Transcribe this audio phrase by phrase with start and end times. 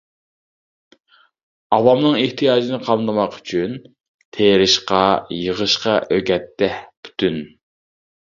[1.75, 3.77] ئاۋامنىڭ ئېھتىياجىنى قامدىماق ئۈچۈن،
[4.37, 5.03] تېرىشقا،
[5.41, 6.71] يىغىشقا ئۆگەتتى
[7.07, 7.39] پۈتۈن.